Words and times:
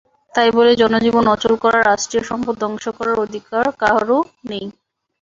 তাই 0.33 0.49
বলে 0.57 0.71
জনজীবন 0.81 1.25
অচল 1.27 1.53
করা, 1.63 1.79
রাষ্ট্রীয় 1.81 2.23
সম্পদ 2.23 2.55
ধ্বংস 2.61 2.85
করার 2.97 3.17
অধিকার 3.25 3.65
কারও 3.81 4.17
নেই। 4.49 4.65